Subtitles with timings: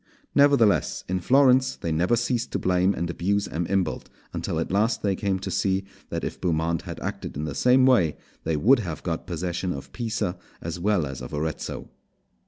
[0.33, 3.67] Nevertheless, in Florence they never ceased to blame and abuse M.
[3.67, 7.53] Imbalt, until at last they came to see that if Beaumont had acted in the
[7.53, 11.91] same way, they would have got possession Of Pisa as well as of Arezzo.